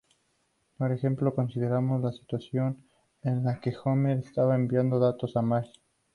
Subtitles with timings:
[0.79, 2.83] Por ejemplo, consideramos la situación
[3.21, 5.79] en la que Homer está enviado datos a Marge.